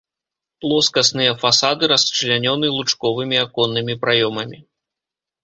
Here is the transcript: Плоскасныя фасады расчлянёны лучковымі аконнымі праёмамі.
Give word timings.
Плоскасныя 0.63 1.31
фасады 1.43 1.83
расчлянёны 1.91 2.67
лучковымі 2.79 3.37
аконнымі 3.45 3.93
праёмамі. 4.07 4.57